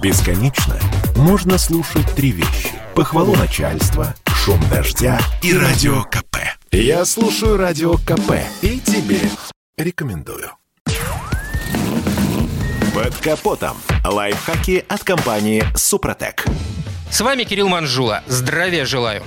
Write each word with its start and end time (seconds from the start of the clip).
Бесконечно 0.00 0.78
можно 1.16 1.58
слушать 1.58 2.06
три 2.14 2.30
вещи. 2.30 2.70
Похвалу 2.94 3.34
начальства, 3.34 4.14
шум 4.26 4.60
дождя 4.70 5.18
и 5.42 5.52
радио 5.52 6.04
КП. 6.04 6.36
Я 6.70 7.04
слушаю 7.04 7.56
радио 7.56 7.94
КП 7.94 8.34
и 8.62 8.78
тебе 8.78 9.18
рекомендую. 9.76 10.52
Под 12.94 13.14
капотом. 13.16 13.76
Лайфхаки 14.04 14.84
от 14.88 15.02
компании 15.02 15.64
«Супротек». 15.74 16.44
С 17.10 17.20
вами 17.20 17.42
Кирилл 17.42 17.68
Манжула. 17.68 18.22
Здравия 18.28 18.84
желаю. 18.84 19.24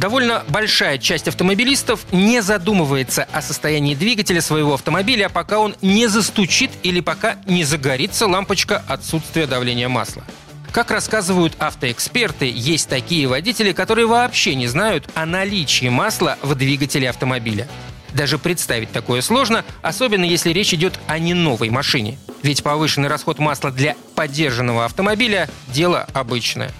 Довольно 0.00 0.44
большая 0.48 0.96
часть 0.96 1.28
автомобилистов 1.28 2.10
не 2.10 2.40
задумывается 2.40 3.28
о 3.34 3.42
состоянии 3.42 3.94
двигателя 3.94 4.40
своего 4.40 4.72
автомобиля, 4.72 5.28
пока 5.28 5.58
он 5.58 5.76
не 5.82 6.06
застучит 6.06 6.70
или 6.82 7.00
пока 7.00 7.36
не 7.44 7.64
загорится 7.64 8.26
лампочка 8.26 8.82
отсутствия 8.88 9.46
давления 9.46 9.90
масла. 9.90 10.24
Как 10.72 10.90
рассказывают 10.90 11.52
автоэксперты, 11.58 12.50
есть 12.50 12.88
такие 12.88 13.26
водители, 13.26 13.72
которые 13.72 14.06
вообще 14.06 14.54
не 14.54 14.68
знают 14.68 15.06
о 15.14 15.26
наличии 15.26 15.90
масла 15.90 16.38
в 16.40 16.54
двигателе 16.54 17.10
автомобиля. 17.10 17.68
Даже 18.14 18.38
представить 18.38 18.90
такое 18.92 19.20
сложно, 19.20 19.66
особенно 19.82 20.24
если 20.24 20.48
речь 20.50 20.72
идет 20.72 20.98
о 21.08 21.18
не 21.18 21.34
новой 21.34 21.68
машине. 21.68 22.16
Ведь 22.42 22.62
повышенный 22.62 23.10
расход 23.10 23.38
масла 23.38 23.70
для 23.70 23.96
поддержанного 24.14 24.86
автомобиля– 24.86 25.50
дело 25.68 26.08
обычное. 26.14 26.70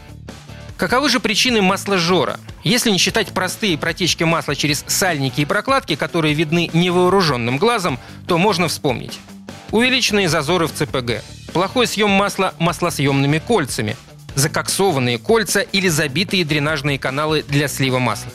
Каковы 0.81 1.11
же 1.11 1.21
причины 1.21 1.61
масложора? 1.61 2.41
Если 2.65 2.91
не 2.91 2.97
считать 2.97 3.35
простые 3.35 3.77
протечки 3.77 4.25
масла 4.25 4.57
через 4.57 4.83
сальники 4.87 5.43
и 5.43 5.45
прокладки, 5.45 5.95
которые 5.95 6.33
видны 6.33 6.71
невооруженным 6.73 7.59
глазом, 7.59 7.99
то 8.27 8.39
можно 8.39 8.67
вспомнить. 8.67 9.19
Увеличенные 9.73 10.31
зазоры 10.31 10.67
в 10.67 10.73
ЦПГ, 10.73 11.23
плохой 11.53 11.87
съем 11.87 12.09
масла 12.09 12.55
маслосъемными 12.59 13.43
кольцами, 13.47 13.95
закоксованные 14.35 15.19
кольца 15.19 15.61
или 15.61 15.89
забитые 15.89 16.47
дренажные 16.47 16.99
каналы 16.99 17.45
для 17.47 17.69
слива 17.69 17.99
масла. 17.99 18.33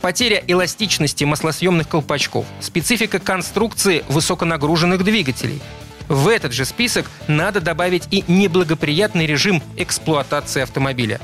Потеря 0.00 0.42
эластичности 0.46 1.24
маслосъемных 1.24 1.88
колпачков, 1.88 2.46
специфика 2.60 3.18
конструкции 3.18 4.02
высоконагруженных 4.08 5.04
двигателей. 5.04 5.60
В 6.08 6.28
этот 6.28 6.54
же 6.54 6.64
список 6.64 7.10
надо 7.28 7.60
добавить 7.60 8.08
и 8.10 8.24
неблагоприятный 8.28 9.26
режим 9.26 9.62
эксплуатации 9.76 10.62
автомобиля. 10.62 11.20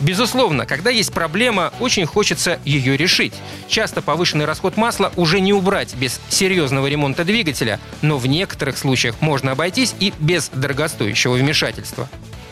Безусловно, 0.00 0.66
когда 0.66 0.90
есть 0.90 1.12
проблема, 1.12 1.72
очень 1.80 2.06
хочется 2.06 2.58
ее 2.64 2.96
решить. 2.96 3.32
Часто 3.68 4.02
повышенный 4.02 4.44
расход 4.44 4.76
масла 4.76 5.12
уже 5.16 5.40
не 5.40 5.52
убрать 5.52 5.94
без 5.94 6.20
серьезного 6.28 6.86
ремонта 6.86 7.24
двигателя, 7.24 7.80
но 8.02 8.18
в 8.18 8.26
некоторых 8.26 8.76
случаях 8.76 9.20
можно 9.20 9.52
обойтись 9.52 9.94
и 10.00 10.12
без 10.18 10.48
дорогостоящего 10.48 11.34
вмешательства. 11.34 12.08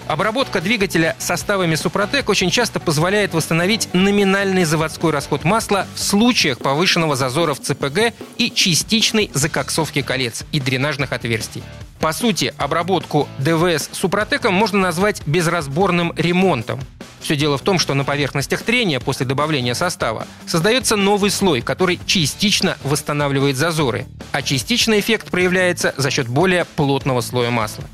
Обработка 0.08 0.60
двигателя 0.60 1.16
составами 1.18 1.74
Супротек 1.74 2.28
очень 2.28 2.50
часто 2.50 2.80
позволяет 2.80 3.34
восстановить 3.34 3.88
номинальный 3.92 4.64
заводской 4.64 5.12
расход 5.12 5.44
масла 5.44 5.86
в 5.94 6.00
случаях 6.00 6.58
повышенного 6.58 7.16
зазора 7.16 7.54
в 7.54 7.60
ЦПГ 7.60 8.12
и 8.36 8.50
частичной 8.50 9.30
закоксовки 9.32 10.02
колец 10.02 10.44
и 10.52 10.60
дренажных 10.60 11.12
отверстий. 11.12 11.62
По 12.02 12.12
сути, 12.12 12.52
обработку 12.58 13.28
ДВС 13.38 13.88
Супротеком 13.92 14.54
можно 14.54 14.80
назвать 14.80 15.24
безразборным 15.24 16.12
ремонтом. 16.16 16.80
Все 17.20 17.36
дело 17.36 17.56
в 17.56 17.62
том, 17.62 17.78
что 17.78 17.94
на 17.94 18.02
поверхностях 18.02 18.62
трения 18.62 18.98
после 18.98 19.24
добавления 19.24 19.74
состава 19.74 20.26
создается 20.44 20.96
новый 20.96 21.30
слой, 21.30 21.60
который 21.60 22.00
частично 22.04 22.76
восстанавливает 22.82 23.56
зазоры, 23.56 24.06
а 24.32 24.42
частичный 24.42 24.98
эффект 24.98 25.30
проявляется 25.30 25.94
за 25.96 26.10
счет 26.10 26.26
более 26.26 26.64
плотного 26.64 27.20
слоя 27.20 27.50
масла. 27.50 27.84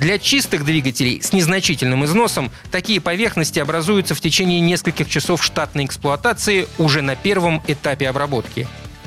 Для 0.00 0.18
чистых 0.18 0.64
двигателей 0.64 1.22
с 1.22 1.32
незначительным 1.32 2.04
износом 2.04 2.50
такие 2.72 3.00
поверхности 3.00 3.60
образуются 3.60 4.16
в 4.16 4.20
течение 4.20 4.58
нескольких 4.58 5.08
часов 5.08 5.44
штатной 5.44 5.84
эксплуатации 5.84 6.66
уже 6.78 7.00
на 7.00 7.14
первом 7.14 7.62
этапе 7.68 8.08
обработки. 8.08 8.66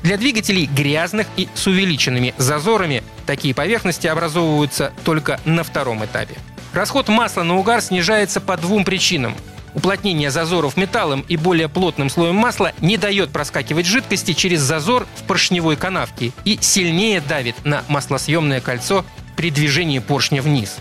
Для 0.09 0.17
двигателей 0.17 0.65
грязных 0.65 1.27
и 1.37 1.47
с 1.53 1.67
увеличенными 1.67 2.33
зазорами 2.39 3.03
такие 3.27 3.53
поверхности 3.53 4.07
образовываются 4.07 4.91
только 5.05 5.39
на 5.45 5.63
втором 5.63 6.03
этапе. 6.03 6.33
Расход 6.73 7.09
масла 7.09 7.43
на 7.43 7.59
угар 7.59 7.79
снижается 7.79 8.41
по 8.41 8.57
двум 8.57 8.85
причинам. 8.85 9.35
Уплотнение 9.75 10.31
зазоров 10.31 10.77
металлом 10.77 11.23
и 11.27 11.37
более 11.37 11.69
плотным 11.69 12.09
слоем 12.09 12.33
масла 12.33 12.73
не 12.81 12.97
дает 12.97 13.29
проскакивать 13.29 13.85
жидкости 13.85 14.33
через 14.33 14.61
зазор 14.61 15.05
в 15.15 15.27
поршневой 15.27 15.75
канавке 15.75 16.31
и 16.43 16.57
сильнее 16.59 17.21
давит 17.21 17.63
на 17.63 17.83
маслосъемное 17.87 18.61
кольцо 18.61 19.05
при 19.35 19.51
движении 19.51 19.99
поршня 19.99 20.41
вниз. 20.41 20.77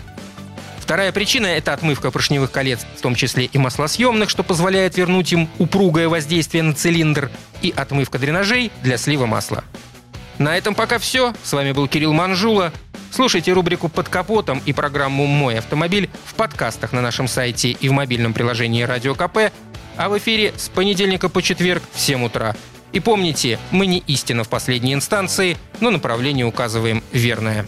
Вторая 0.89 1.11
причина– 1.11 1.45
это 1.45 1.71
отмывка 1.73 2.09
поршневых 2.09 2.49
колец, 2.49 2.79
в 2.97 3.01
том 3.01 3.13
числе 3.13 3.45
и 3.45 3.57
маслосъемных, 3.59 4.27
что 4.27 4.41
позволяет 4.41 4.97
вернуть 4.97 5.31
им 5.31 5.47
упругое 5.59 6.09
воздействие 6.09 6.63
на 6.63 6.73
цилиндр, 6.73 7.29
и 7.61 7.71
отмывка 7.77 8.17
дренажей 8.17 8.71
для 8.81 8.97
слива 8.97 9.27
масла. 9.27 9.63
На 10.39 10.57
этом 10.57 10.73
пока 10.73 10.97
все. 10.97 11.35
С 11.43 11.53
вами 11.53 11.73
был 11.73 11.87
Кирилл 11.87 12.11
Манжула. 12.13 12.73
Слушайте 13.11 13.53
рубрику 13.53 13.87
«Под 13.87 14.09
капотом» 14.09 14.63
и 14.65 14.73
программу 14.73 15.27
«Мой 15.27 15.59
автомобиль» 15.59 16.09
в 16.25 16.33
подкастах 16.33 16.91
на 16.91 17.01
нашем 17.01 17.27
сайте 17.27 17.69
и 17.69 17.87
в 17.87 17.91
мобильном 17.91 18.33
приложении 18.33 18.81
«Радио 18.81 19.13
КП», 19.13 19.53
а 19.95 20.09
в 20.09 20.17
эфире 20.17 20.55
с 20.57 20.69
понедельника 20.69 21.29
по 21.29 21.43
четверг 21.43 21.83
в 21.93 21.99
7 21.99 22.25
утра. 22.25 22.55
И 22.93 22.99
помните, 22.99 23.59
мы 23.69 23.85
не 23.85 23.99
истина 24.07 24.43
в 24.43 24.49
последней 24.49 24.95
инстанции, 24.95 25.55
но 25.81 25.91
направление 25.91 26.47
указываем 26.47 27.03
верное. 27.11 27.67